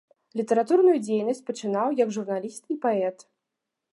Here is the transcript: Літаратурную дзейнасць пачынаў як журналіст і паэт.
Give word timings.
Літаратурную 0.39 0.95
дзейнасць 1.05 1.41
пачынаў 1.51 1.93
як 2.03 2.09
журналіст 2.17 2.63
і 2.77 2.81
паэт. 2.87 3.17